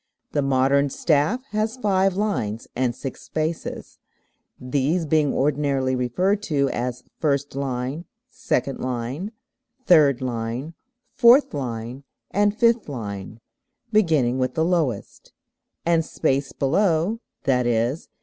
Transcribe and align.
The 0.31 0.41
modern 0.41 0.89
staff 0.89 1.43
has 1.51 1.77
five 1.77 2.15
lines 2.15 2.67
and 2.75 2.95
six 2.95 3.21
spaces, 3.21 3.99
these 4.59 5.05
being 5.05 5.31
ordinarily 5.31 5.95
referred 5.95 6.41
to 6.45 6.71
as 6.71 7.03
first 7.19 7.55
line, 7.55 8.05
second 8.27 8.79
line, 8.79 9.31
third 9.85 10.19
line, 10.19 10.73
fourth 11.13 11.53
line, 11.53 12.03
and 12.31 12.57
fifth 12.57 12.89
line 12.89 13.41
(beginning 13.91 14.39
with 14.39 14.55
the 14.55 14.65
lowest); 14.65 15.33
and 15.85 16.03
space 16.03 16.51
below 16.51 17.19
(_i.e. 17.45 17.97